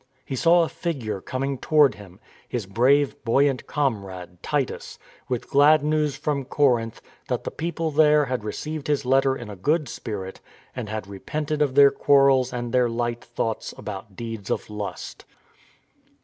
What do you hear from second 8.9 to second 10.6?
THE FOILED PLOT 269 letter in a good spirit,